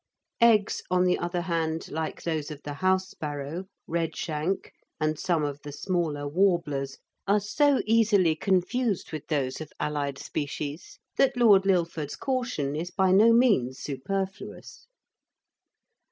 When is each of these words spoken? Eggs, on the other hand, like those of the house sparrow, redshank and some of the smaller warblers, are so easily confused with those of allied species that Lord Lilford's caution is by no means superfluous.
Eggs, 0.41 0.81
on 0.89 1.03
the 1.03 1.19
other 1.19 1.41
hand, 1.41 1.91
like 1.91 2.23
those 2.23 2.49
of 2.49 2.59
the 2.63 2.73
house 2.73 3.11
sparrow, 3.11 3.65
redshank 3.87 4.71
and 4.99 5.19
some 5.19 5.43
of 5.43 5.61
the 5.61 5.71
smaller 5.71 6.27
warblers, 6.27 6.97
are 7.27 7.39
so 7.39 7.83
easily 7.85 8.35
confused 8.35 9.11
with 9.11 9.27
those 9.27 9.61
of 9.61 9.71
allied 9.79 10.17
species 10.17 10.97
that 11.17 11.37
Lord 11.37 11.67
Lilford's 11.67 12.15
caution 12.15 12.75
is 12.75 12.89
by 12.89 13.11
no 13.11 13.31
means 13.31 13.77
superfluous. 13.77 14.87